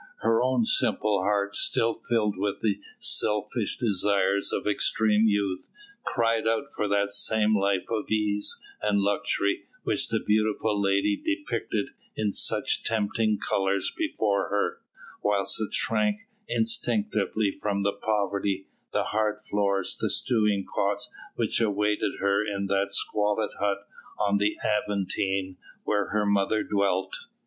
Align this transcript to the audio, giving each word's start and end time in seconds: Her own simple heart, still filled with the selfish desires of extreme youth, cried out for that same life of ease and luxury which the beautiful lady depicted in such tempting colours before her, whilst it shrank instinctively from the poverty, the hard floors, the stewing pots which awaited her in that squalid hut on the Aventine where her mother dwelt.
Her 0.21 0.41
own 0.41 0.65
simple 0.65 1.19
heart, 1.21 1.55
still 1.55 2.01
filled 2.09 2.33
with 2.35 2.61
the 2.61 2.81
selfish 2.97 3.77
desires 3.77 4.51
of 4.51 4.65
extreme 4.65 5.27
youth, 5.27 5.69
cried 6.03 6.47
out 6.47 6.73
for 6.75 6.87
that 6.87 7.11
same 7.11 7.55
life 7.55 7.85
of 7.91 8.09
ease 8.09 8.59
and 8.81 8.99
luxury 9.01 9.65
which 9.83 10.07
the 10.07 10.19
beautiful 10.19 10.81
lady 10.81 11.15
depicted 11.23 11.89
in 12.15 12.31
such 12.31 12.83
tempting 12.83 13.37
colours 13.37 13.93
before 13.95 14.49
her, 14.49 14.79
whilst 15.21 15.61
it 15.61 15.71
shrank 15.71 16.21
instinctively 16.47 17.51
from 17.61 17.83
the 17.83 17.93
poverty, 17.93 18.65
the 18.93 19.03
hard 19.03 19.43
floors, 19.47 19.95
the 19.97 20.09
stewing 20.09 20.65
pots 20.65 21.13
which 21.35 21.61
awaited 21.61 22.13
her 22.19 22.43
in 22.43 22.65
that 22.65 22.89
squalid 22.89 23.51
hut 23.59 23.87
on 24.17 24.39
the 24.39 24.57
Aventine 24.65 25.57
where 25.83 26.05
her 26.07 26.25
mother 26.25 26.63
dwelt. 26.63 27.15